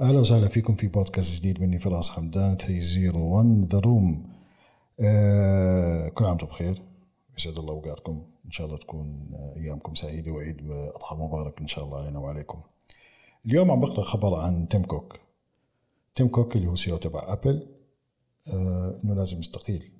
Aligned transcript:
أهلا 0.00 0.20
وسهلا 0.20 0.48
فيكم 0.48 0.74
في 0.74 0.88
بودكاست 0.88 1.36
جديد 1.40 1.60
مني 1.60 1.78
فراس 1.78 2.10
حمدان 2.10 2.56
301 2.56 3.72
The 3.72 3.78
Room 3.78 4.32
آه 5.00 6.08
كل 6.08 6.24
عام 6.24 6.32
وأنتم 6.32 6.46
بخير. 6.46 6.82
يسعد 7.38 7.58
الله 7.58 7.72
أوقاتكم. 7.72 8.22
إن 8.44 8.50
شاء 8.50 8.66
الله 8.66 8.78
تكون 8.78 9.30
أيامكم 9.56 9.94
سعيدة 9.94 10.32
وعيد 10.32 10.70
أضحى 10.70 11.16
مبارك 11.16 11.60
إن 11.60 11.66
شاء 11.66 11.84
الله 11.84 11.98
علينا 11.98 12.18
وعليكم. 12.18 12.60
اليوم 13.46 13.70
عم 13.70 13.80
بقرأ 13.80 14.04
خبر 14.04 14.34
عن 14.34 14.68
تيم 14.68 14.82
كوك. 14.82 15.20
تيم 16.14 16.28
كوك 16.28 16.56
اللي 16.56 16.66
هو 16.66 16.74
CEO 16.74 16.96
تبع 16.96 17.32
Apple 17.32 17.66
آه 18.48 19.00
إنه 19.04 19.14
لازم 19.14 19.38
يستقيل. 19.38 19.90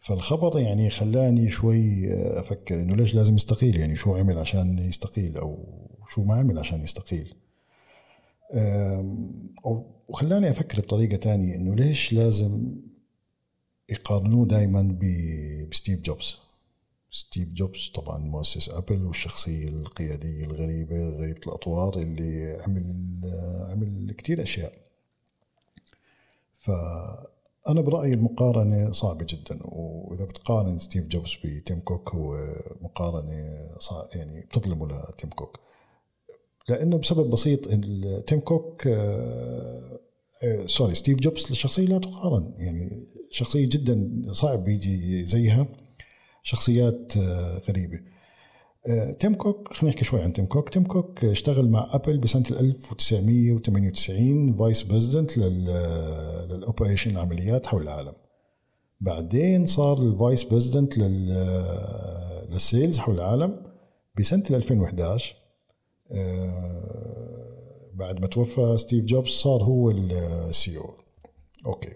فالخبر 0.00 0.58
يعني 0.58 0.90
خلاني 0.90 1.50
شوي 1.50 2.12
أفكر 2.40 2.74
إنه 2.74 2.96
ليش 2.96 3.14
لازم 3.14 3.34
يستقيل؟ 3.36 3.76
يعني 3.76 3.96
شو 3.96 4.16
عمل 4.16 4.38
عشان 4.38 4.78
يستقيل 4.78 5.36
أو 5.36 5.64
شو 6.08 6.24
ما 6.24 6.34
عمل 6.34 6.58
عشان 6.58 6.82
يستقيل؟ 6.82 7.34
وخلاني 10.08 10.48
أفكر 10.50 10.80
بطريقة 10.80 11.16
تانية 11.16 11.54
إنه 11.56 11.74
ليش 11.74 12.12
لازم 12.12 12.76
يقارنوه 13.88 14.46
دائما 14.46 14.98
بستيف 15.70 16.00
جوبز؟ 16.02 16.38
ستيف 17.10 17.52
جوبز 17.52 17.90
طبعا 17.94 18.18
مؤسس 18.18 18.68
Apple 18.68 19.02
والشخصية 19.06 19.68
القيادية 19.68 20.44
الغريبة 20.44 21.08
غريبه 21.08 21.40
الأطوار 21.46 21.98
اللي 21.98 22.62
عمل 22.62 22.84
عمل 23.70 24.14
كثير 24.18 24.42
أشياء. 24.42 24.72
فانا 27.66 27.80
برأيي 27.80 28.14
المقارنة 28.14 28.92
صعبة 28.92 29.26
جدا 29.28 29.60
وإذا 29.64 30.24
بتقارن 30.24 30.78
ستيف 30.78 31.06
جوبز 31.06 31.36
بتيم 31.44 31.80
كوك 31.80 32.14
هو 32.14 32.36
مقارنة 32.80 33.68
صعب 33.78 34.08
يعني 34.14 34.40
بتظلمه 34.40 34.86
لتيم 34.86 35.30
كوك. 35.30 35.60
لأنه 36.68 36.98
بسبب 36.98 37.30
بسيط 37.30 37.68
تيم 38.26 38.40
كوك 38.40 38.86
آه، 38.86 40.00
آه، 40.42 40.66
sorry 40.66 40.94
ستيف 40.94 41.18
جوبز 41.20 41.46
الشخصيه 41.50 41.86
لا 41.86 41.98
تقارن. 41.98 42.54
يعني 42.58 43.06
شخصية 43.30 43.68
جدا 43.68 44.22
صعب 44.32 44.68
يجي 44.68 45.24
زيها 45.24 45.66
شخصيات 46.42 47.16
آه، 47.16 47.62
غريبة. 47.68 48.00
تيم 49.18 49.34
كوك 49.34 49.72
خلينا 49.72 49.94
نحكي 49.94 50.04
شوي 50.04 50.22
عن 50.22 50.32
تيم 50.32 50.46
كوك. 50.46 50.68
تيم 50.68 50.84
كوك 50.84 51.24
اشتغل 51.24 51.68
مع 51.68 51.90
Apple 51.92 52.18
بسنة 52.18 52.44
1998 52.60 54.56
vice 54.56 54.82
president 54.82 55.38
لل 55.38 55.69
operation 55.69 57.10
العمليات 57.10 57.66
حول 57.66 57.82
العالم. 57.82 58.12
بعدين 59.00 59.64
صار 59.64 60.02
ال 60.02 60.10
vice 60.10 60.44
president 60.44 60.98
لل 62.48 62.62
sales 62.62 62.98
حول 62.98 63.14
العالم 63.14 63.62
بسنة 64.18 64.44
2011 64.50 65.36
آه، 66.12 67.90
بعد 67.94 68.20
ما 68.20 68.26
توفى 68.26 68.76
ستيف 68.76 69.04
جوبز 69.04 69.28
صار 69.30 69.62
هو 69.62 69.90
ال 69.90 70.78
CEO. 70.78 70.94
Okay. 71.66 71.92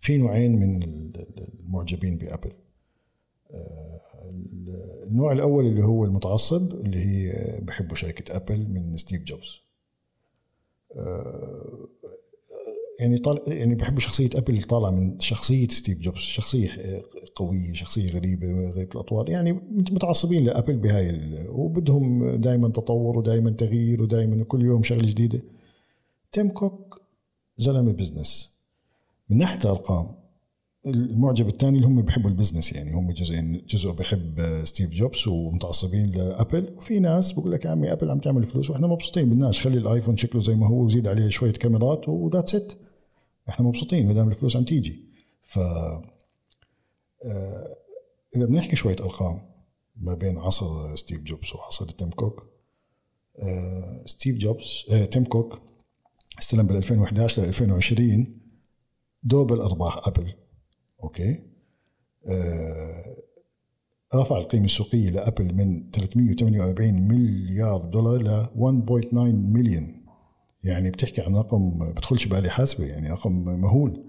في 0.00 0.16
نوعين 0.16 0.56
من 0.56 0.82
المعجبين 0.82 2.18
ب 2.18 2.23
Apple. 2.23 2.50
آه، 2.50 2.69
النوع 5.10 5.32
الأول 5.32 5.66
اللي 5.66 5.84
هو 5.84 6.04
المتعصب 6.04 6.74
اللي 6.74 6.98
هي 6.98 7.58
بحبوا 7.62 7.96
شركة 7.96 8.36
Apple 8.36 8.66
من 8.68 8.96
ستيف 8.96 9.22
جوبز. 9.22 9.60
آه، 10.96 11.88
يعني 13.00 13.18
طالع 13.18 13.42
يعني 13.46 13.74
بحبوا 13.74 14.00
شخصية 14.00 14.28
Apple 14.34 14.62
طالعة 14.62 14.90
من 14.90 15.20
شخصية 15.20 15.68
ستيف 15.68 16.00
جوبز 16.00 16.18
شخصية 16.18 17.02
قوية 17.34 17.72
شخصية 17.72 18.12
غريبة 18.12 18.70
غريبه 18.70 18.92
الأطوار. 18.92 19.30
يعني 19.30 19.52
متعصبين 19.70 20.44
ل 20.44 20.49
Apple 20.49 20.76
بهاي 20.76 21.20
وبدهم 21.48 22.36
دائما 22.36 22.68
تطور 22.68 23.18
ودائما 23.18 23.50
تغيير 23.50 24.02
ودائما 24.02 24.44
كل 24.44 24.62
يوم 24.62 24.82
شغلة 24.82 25.06
جديدة. 25.06 25.40
تيم 26.32 26.48
كوك 26.48 27.00
زلمة 27.58 27.92
business. 27.92 28.60
من 29.28 29.38
ناحية 29.38 29.58
الأرقام 29.64 30.19
المعجب 30.86 31.48
الثاني 31.48 31.76
اللي 31.76 31.86
هم 31.86 32.02
بيحبوا 32.02 32.30
ال 32.30 32.35
business 32.35 32.72
يعني 32.72 32.92
هم 32.92 33.12
جزئين 33.12 33.62
جزء 33.68 33.90
بحب 33.92 34.60
ستيف 34.64 34.90
جوبز 34.90 35.28
ومتعصبين 35.28 36.10
ل 36.12 36.22
Apple 36.22 36.74
وفي 36.76 37.00
ناس 37.00 37.32
بقول 37.32 37.52
لك 37.52 37.64
يا 37.64 37.70
عمي 37.70 37.92
Apple 37.92 38.10
عم 38.10 38.18
تعمل 38.18 38.44
فلوس 38.44 38.70
وإحنا 38.70 38.86
مبسوطين 38.86 39.30
بدناش 39.30 39.60
خلي 39.60 39.78
ال 39.78 39.83
iPhone 39.83 40.16
شكله 40.16 40.42
زي 40.42 40.54
ما 40.54 40.66
هو 40.66 40.84
وزيد 40.84 41.08
عليه 41.08 41.28
شوية 41.28 41.52
كاميرات 41.52 42.08
و 42.08 42.15
that's 42.15 42.54
it 42.54 42.72
إحنا 43.48 43.66
مبسوطين 43.66 44.06
ما 44.06 44.12
دام 44.12 44.28
الفلوس 44.28 44.56
عم 44.56 44.64
تيجي. 44.64 45.04
ف 45.42 45.58
آه، 45.58 46.04
إذا 48.36 48.46
بنحكي 48.46 48.76
شوية 48.76 48.96
أرقام 49.00 49.40
ما 49.96 50.14
بين 50.14 50.38
عصر 50.38 50.96
ستيف 50.96 51.22
جوبز 51.22 51.54
وعصر 51.54 51.88
تيم 51.88 52.10
كوك 52.10 52.46
ستيف 54.06 54.36
جوبز 54.36 54.84
تيم 55.10 55.24
كوك 55.24 55.60
استلم 56.38 56.66
بال 56.66 56.76
2011 56.76 57.42
ل 57.42 57.46
2020 57.46 58.40
double 59.22 59.60
ارباح 59.60 60.08
Apple. 60.08 60.32
Okay. 61.02 61.40
رفع 64.14 64.38
القيمة 64.38 64.64
السوقية 64.64 65.10
ل 65.10 65.17
Apple 65.17 65.54
من 65.54 65.90
348 65.90 67.08
مليار 67.08 67.84
دولار 67.84 68.22
ل 68.22 68.46
1.9 68.46 69.14
مليون. 69.14 70.04
يعني 70.64 70.90
بتحكي 70.90 71.22
عن 71.22 71.36
رقم 71.36 71.92
بدخلش 71.92 72.26
بالي 72.26 72.50
حاسبة 72.50 72.84
يعني 72.84 73.10
رقم 73.10 73.32
مهول. 73.44 74.04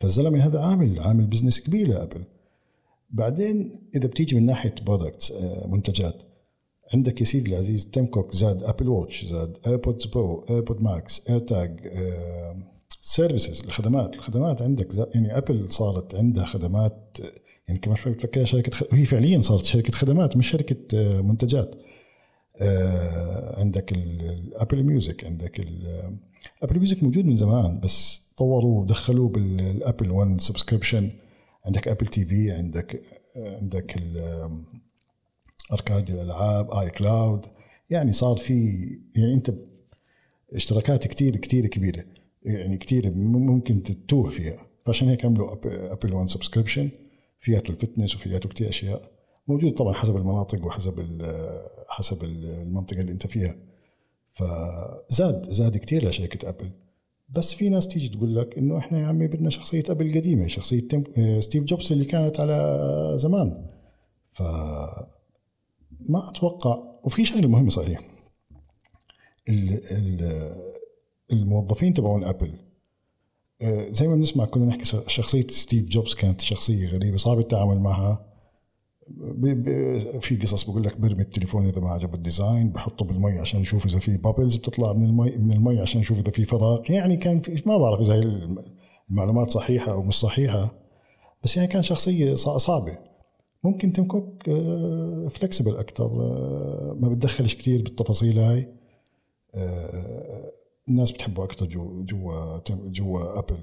فالزلمة 0.00 0.46
هذا 0.46 0.60
عامل 0.60 1.00
عامل 1.00 1.26
business 1.26 1.60
كبير 1.60 1.88
ل 1.88 1.93
Apple. 1.93 2.24
بعدين 3.10 3.72
إذا 3.94 4.06
بتيجي 4.06 4.36
من 4.36 4.46
ناحية 4.46 4.74
products 4.86 5.32
آه، 5.32 5.66
منتجات 5.66 6.22
عندك 6.94 7.20
يا 7.20 7.26
سيدي 7.26 7.50
العزيز 7.50 7.86
تيم 7.86 8.06
كوك 8.06 8.34
زاد 8.34 8.62
Apple 8.62 8.88
Watch 8.88 9.24
زاد 9.24 9.58
AirPods 9.66 10.06
Pro 10.06 10.46
AirPod 10.50 10.82
Max 10.82 11.28
AirTag 11.30 11.80
services 13.08 13.60
الخدمات. 13.64 14.14
الخدمات 14.14 14.62
عندك 14.62 14.94
يعني 15.14 15.38
Apple 15.38 15.72
صارت 15.72 16.14
عندها 16.14 16.44
خدمات 16.44 17.18
يعني 17.68 17.80
كمان 17.80 17.96
شوي 17.96 18.12
بتفكرها 18.12 18.44
شركة 18.44 18.72
خ... 18.72 18.82
هي 18.92 19.04
فعليا 19.04 19.40
صارت 19.40 19.64
شركة 19.64 19.92
خدمات 19.92 20.36
مش 20.36 20.50
شركة 20.50 20.98
آه، 20.98 21.20
منتجات. 21.20 21.74
آه، 22.56 23.60
عندك 23.60 23.92
ال 23.92 24.07
Apple 24.07 24.82
Music 24.82 25.24
عندك 25.24 25.60
ال 25.60 25.80
Apple 25.80 26.78
Music 26.78 27.02
موجود 27.02 27.24
من 27.24 27.36
زمان 27.36 27.80
بس 27.80 28.22
طوروا 28.36 28.80
ودخلوه 28.80 29.28
بال 29.28 29.51
Apple 29.51 30.10
1 30.10 30.40
subscription 30.40 31.10
عندك 31.64 31.88
Apple 31.88 32.06
TV 32.06 32.52
عندك 32.52 33.02
عندك 33.36 34.02
Arcade 35.72 36.10
الألعاب 36.10 36.70
iCloud 36.70 37.46
يعني 37.90 38.12
صار 38.12 38.36
في 38.36 38.78
يعني 39.14 39.34
أنت 39.34 39.54
اشتراكات 40.52 41.06
كتير 41.06 41.36
كتير 41.36 41.66
كبيرة. 41.66 42.04
يعني 42.42 42.76
كتير 42.76 43.10
ممكن 43.14 43.82
تتوه 43.82 44.30
فيها. 44.30 44.66
فعشان 44.86 45.08
هيك 45.08 45.24
عملوا 45.24 45.52
Apple 45.92 46.14
1 46.14 46.28
subscription 46.28 46.90
فياته 47.40 47.70
ال 47.70 47.75
fitness 47.75 48.14
وفياته 48.14 48.48
كتير 48.48 48.68
أشياء. 48.68 49.10
موجود 49.48 49.74
طبعا 49.74 49.92
حسب 49.92 50.16
المناطق 50.16 50.66
وحسب 50.66 51.22
حسب 51.88 52.24
المنطقة 52.24 53.00
اللي 53.00 53.12
أنت 53.12 53.26
فيها. 53.26 53.56
فزاد 54.32 55.50
زاد 55.50 55.76
كثير 55.76 56.08
لشركة 56.08 56.48
أبل 56.48 56.70
بس 57.28 57.54
في 57.54 57.68
ناس 57.68 57.88
تيجي 57.88 58.08
تقول 58.08 58.36
لك 58.36 58.58
إنه 58.58 58.78
إحنا 58.78 59.00
يا 59.00 59.06
عمي 59.06 59.26
بدنا 59.26 59.50
شخصية 59.50 59.82
ابل 59.88 60.14
قديمة 60.14 60.46
شخصية 60.46 60.88
ستيف 61.40 61.64
جوبز 61.64 61.92
اللي 61.92 62.04
كانت 62.04 62.40
على 62.40 63.12
زمان. 63.16 63.66
ف 64.32 64.42
ما 66.00 66.28
أتوقع. 66.30 66.78
وفي 67.04 67.24
شغلة 67.24 67.48
مهمة 67.48 67.70
صحيح. 67.70 68.00
الموظفين 71.32 71.94
تبعون 71.94 72.24
ابل 72.24 72.52
آه، 73.62 73.86
زي 73.90 74.08
ما 74.08 74.14
بنسمع 74.14 74.44
كنا 74.44 74.66
نحكي 74.66 74.84
شخصية 75.06 75.46
ستيف 75.50 75.88
جوبز 75.88 76.14
كانت 76.14 76.40
شخصية 76.40 76.88
غريبة 76.88 77.16
صعب 77.16 77.38
التعامل 77.38 77.78
معها. 77.78 78.28
في 80.20 80.36
قصص 80.36 80.70
بقول 80.70 80.84
لك 80.84 81.00
برمي 81.00 81.22
التليفون 81.22 81.66
إذا 81.66 81.80
ما 81.80 81.90
عجبه 81.90 82.14
ال 82.14 82.22
design 82.22 82.70
بحطه 82.70 83.04
بالمي 83.04 83.38
عشان 83.38 83.60
يشوف 83.60 83.86
إذا 83.86 83.98
في 83.98 84.16
bubbles 84.16 84.56
بتطلع 84.56 84.92
من 84.92 85.04
المي 85.04 85.30
من 85.36 85.52
المي 85.52 85.80
عشان 85.80 86.00
يشوف 86.00 86.18
إذا 86.18 86.30
في 86.30 86.44
فراغ. 86.44 86.80
يعني 86.90 87.16
كان 87.16 87.40
في 87.40 87.62
ما 87.66 87.78
بعرف 87.78 88.00
إذا 88.00 88.14
هي 88.14 88.48
المعلومات 89.10 89.50
صحيحة 89.50 89.92
أو 89.92 90.02
مش 90.02 90.14
صحيحة 90.14 90.74
بس 91.44 91.56
يعني 91.56 91.68
كان 91.68 91.82
شخصية 91.82 92.34
صعبة. 92.34 92.98
ممكن 93.64 93.92
تيم 93.92 94.04
كوك 94.04 94.42
flexible 95.30 95.76
أكثر 95.76 96.08
ما 97.00 97.08
بتدخلش 97.08 97.54
كثير 97.54 97.82
بالتفاصيل 97.82 98.38
هاي. 98.38 98.68
آه، 99.54 100.52
الناس 100.88 101.12
بتحبه 101.12 101.44
أكثر 101.44 101.66
جوا 101.66 102.04
جوا 102.04 102.60
جوا 102.68 103.38
أبل. 103.38 103.58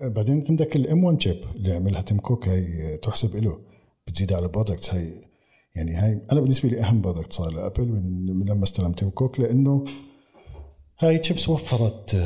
بعدين 0.00 0.44
عندك 0.48 0.76
ال 0.76 1.04
M1 1.04 1.22
chip 1.22 1.44
اللي 1.56 1.72
عملها 1.72 2.02
تيم 2.02 2.18
كوك 2.18 2.48
هي 2.48 2.96
تحسب 2.96 3.36
له 3.36 3.60
بتزيد 4.06 4.32
على 4.32 4.48
products 4.48 4.94
هي 4.94 5.20
يعني 5.76 5.94
هاي 5.94 6.20
أنا 6.32 6.40
بالنسبة 6.40 6.68
لي 6.68 6.80
أهم 6.80 7.00
product 7.00 7.32
صار 7.32 7.52
لأبل 7.52 7.88
من, 7.88 8.44
لما 8.46 8.62
استلم 8.62 8.92
تيم 8.92 9.10
كوك 9.10 9.40
لأنه 9.40 9.84
هاي 11.00 11.18
تشيبس 11.18 11.48
وفرت 11.48 12.16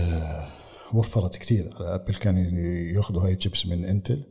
وفرت 0.95 1.37
كثير 1.37 1.75
على 1.75 1.95
أبل 1.95 2.15
كانوا 2.15 2.43
ياخذوا 2.97 3.23
هاي 3.23 3.37
تشيبس 3.37 3.67
من 3.67 3.85
انتل 3.85 4.25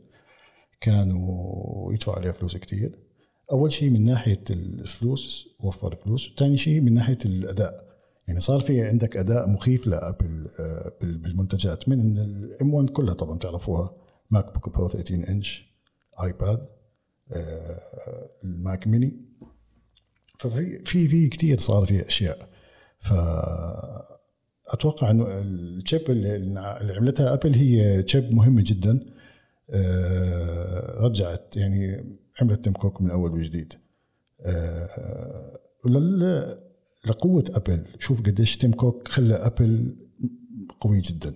كانوا 0.80 1.92
يدفعوا 1.92 2.18
عليها 2.18 2.32
فلوس 2.32 2.56
كثير 2.56 3.06
أول 3.52 3.72
شيء 3.72 3.90
من 3.90 4.04
ناحية 4.04 4.44
الفلوس 4.50 5.48
وفر 5.60 5.96
فلوس. 5.96 6.30
ثاني 6.38 6.56
شيء 6.56 6.80
من 6.80 6.94
ناحية 6.94 7.18
الأداء. 7.24 7.85
يعني 8.28 8.40
صار 8.40 8.60
في 8.60 8.82
عندك 8.82 9.16
أداء 9.16 9.50
مخيف 9.50 9.86
لأبل 9.86 10.48
آه، 10.58 10.92
بالمنتجات 11.00 11.88
من 11.88 12.18
ال 12.18 12.74
M1 12.74 12.90
كلها 12.90 13.14
طبعا 13.14 13.38
تعرفوها 13.38 13.96
MacBook 14.30 14.68
Pro 14.68 14.88
13 14.88 15.28
inch 15.28 15.66
iPad 16.22 16.66
ال 18.44 18.55
Mac 18.55 18.86
mini 18.86 19.26
ففي 20.38 20.78
في 20.84 21.08
في 21.08 21.28
كثير 21.28 21.58
صار 21.58 21.86
في 21.86 22.06
أشياء. 22.08 22.48
ف 23.00 23.12
أتوقع 24.68 25.10
إنه 25.10 25.26
ال 25.28 25.44
chip 25.44 26.10
اللي 26.10 26.60
عملتها 26.96 27.34
أبل 27.34 27.54
هي 27.54 28.04
chip 28.06 28.34
مهمة 28.34 28.62
جدا. 28.66 29.00
آه، 29.70 31.00
رجعت 31.00 31.56
يعني 31.56 32.16
عملت 32.40 32.64
تيم 32.64 32.72
كوك 32.72 33.02
من 33.02 33.10
أول 33.10 33.32
وجديد. 33.32 33.72
آه، 34.40 35.58
لقوة 37.06 37.44
أبل. 37.54 37.84
شوف 37.98 38.20
قديش 38.22 38.56
تيم 38.56 38.72
كوك 38.72 39.08
خلى 39.08 39.34
أبل 39.34 39.96
قوي 40.80 41.00
جدا. 41.00 41.34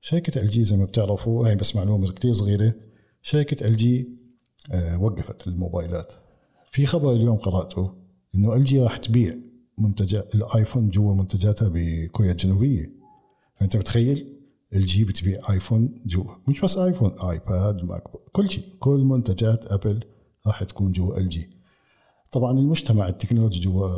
شركة 0.00 0.40
LG 0.40 0.64
زي 0.64 0.76
ما 0.76 0.84
بتعرفوا 0.84 1.48
هاي 1.48 1.56
بس 1.56 1.76
معلومة 1.76 2.12
كثير 2.12 2.32
صغيرة. 2.32 2.74
شركة 3.22 3.66
LG 3.66 4.08
آه، 4.72 4.98
وقفت 4.98 5.46
الموبايلات. 5.46 6.12
في 6.70 6.86
خبر 6.86 7.12
اليوم 7.12 7.36
قرأته 7.36 7.94
إنه 8.34 8.56
LG 8.56 8.80
راح 8.80 8.96
تبيع 8.96 9.36
منتجات 9.78 10.34
ال 10.34 10.42
iPhone 10.42 10.90
جوا 10.90 11.14
منتجاتها 11.14 11.70
بكوريا 11.74 12.32
الجنوبية. 12.32 12.92
فأنت 13.56 13.76
متخيل؟ 13.76 14.38
LG 14.74 15.04
بتبيع 15.04 15.50
iPhone 15.50 16.02
جوا. 16.06 16.34
مش 16.48 16.60
بس 16.60 16.78
iPhone 16.78 17.12
iPad 17.30 17.84
Mac 17.84 18.02
كل 18.32 18.50
شيء. 18.50 18.64
كل 18.78 19.00
منتجات 19.00 19.66
أبل 19.66 20.04
راح 20.46 20.64
تكون 20.64 20.92
جوا 20.92 21.18
LG. 21.18 21.48
طبعا 22.32 22.58
المجتمع 22.58 23.08
التكنولوجي 23.08 23.60
جوا 23.60 23.90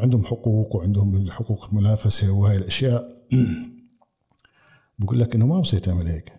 عندهم 0.00 0.24
حقوق 0.24 0.76
وعندهم 0.76 1.16
الحقوق 1.16 1.68
المنافسة 1.68 2.32
وهي 2.32 2.56
الأشياء. 2.56 3.16
بقول 4.98 5.20
لك 5.20 5.34
إنه 5.34 5.46
ما 5.46 5.60
بصير 5.60 5.80
تعمل 5.80 6.06
هيك. 6.06 6.32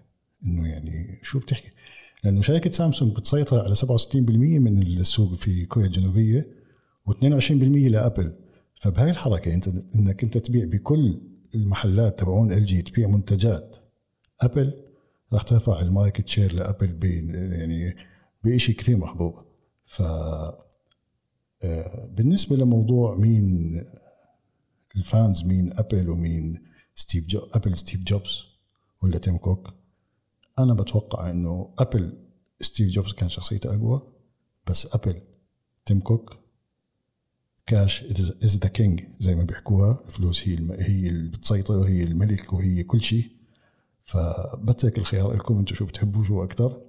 إنه 0.46 0.68
يعني 0.68 1.20
شو 1.24 1.40
بتحكي؟ 1.40 1.70
لأنه 2.24 2.42
شركة 2.42 2.72
سامسونج 2.72 3.16
بتسيطر 3.16 3.60
على 3.60 3.76
67% 3.76 4.16
من 4.36 4.82
السوق 4.82 5.34
في 5.34 5.66
كوريا 5.66 5.88
الجنوبية 5.88 6.48
و22% 7.10 7.52
لأبل. 7.92 8.34
فبهاي 8.82 9.10
الحركة 9.10 9.54
أنت 9.54 9.68
إنك 9.96 10.24
أنت 10.24 10.38
تبيع 10.38 10.66
بكل 10.66 11.22
المحلات 11.56 12.20
تبعون 12.20 12.52
LG 12.52 12.82
تبيع 12.82 13.08
منتجات. 13.08 13.76
أبل 14.42 14.74
راح 15.34 15.42
ترفع 15.42 15.80
ال 15.80 15.87
market 15.87 16.28
share 16.28 16.54
لأبل 16.54 17.00
يعني 17.34 17.96
بشيء 18.44 18.76
كثير 18.76 18.98
محظوظ. 18.98 19.34
ف 19.86 20.02
بالنسبة 22.18 22.56
لموضوع 22.56 23.16
مين 23.16 23.84
ال 24.96 25.05
fans 25.05 25.44
مين 25.44 25.74
أبل 25.74 26.10
ومين 26.10 26.64
ستيف 26.96 27.28
جو 27.28 27.40
أبل 27.40 27.78
ستيف 27.78 28.04
جوبز 28.04 28.44
ولا 29.02 29.18
تيم 29.18 29.38
كوك 29.38 29.74
أنا 30.60 30.74
بتوقع 30.74 31.30
إنه 31.30 31.74
أبل 31.80 32.18
ستيف 32.62 32.88
جوبز 32.88 33.14
كان 33.14 33.30
شخصيته 33.30 33.76
أقوى 33.76 34.02
بس 34.68 34.88
أبل 34.96 35.22
تيم 35.86 36.00
كوك 36.00 36.38
cash 37.66 38.04
is 38.44 38.58
the 38.58 38.70
king 38.70 39.04
زي 39.20 39.36
ما 39.36 39.44
بيحكوها 39.44 40.00
الفلوس 40.06 40.48
هي 40.48 40.54
الم... 40.54 40.72
هي 40.72 41.10
اللي 41.10 41.30
بتسيطر 41.30 41.80
وهي 41.80 42.04
الملك 42.04 42.54
وهي 42.54 42.84
كل 42.84 43.02
شيء. 43.02 43.32
فبترك 44.04 44.98
الخيار 44.98 45.34
لكم 45.34 45.58
أنتم 45.58 45.76
شو 45.76 45.86
بتحبوا 45.86 46.24
شو 46.24 46.44
أكثر 46.44 46.82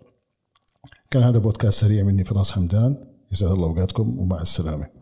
كان 1.11 1.23
هذا 1.23 1.39
بودكاست 1.39 1.81
سريع 1.81 2.03
مني 2.03 2.25
فراس 2.25 2.53
حمدان. 2.53 3.15
يسعد 3.33 3.51
الله 3.51 3.67
أوقاتكم 3.67 4.19
ومع 4.19 4.41
السلامة. 4.41 4.98